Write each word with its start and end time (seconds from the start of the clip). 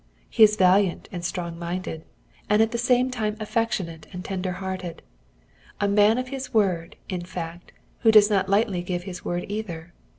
He 0.31 0.41
is 0.41 0.55
valiant 0.55 1.07
and 1.11 1.23
strong 1.23 1.59
minded, 1.59 2.05
and 2.49 2.59
at 2.59 2.71
the 2.71 2.79
same 2.79 3.11
time 3.11 3.37
affectionate 3.39 4.07
and 4.11 4.25
tender 4.25 4.53
hearted. 4.53 5.03
A 5.79 5.87
man 5.87 6.17
of 6.17 6.29
his 6.29 6.51
word, 6.51 6.95
in 7.07 7.21
fact, 7.21 7.71
who 7.99 8.11
does 8.11 8.27
not 8.27 8.49
lightly 8.49 8.81
give 8.81 9.03
his 9.03 9.23
word 9.23 9.45
either. 9.47 9.93